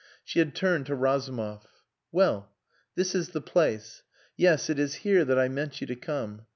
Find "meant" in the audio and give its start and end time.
5.47-5.79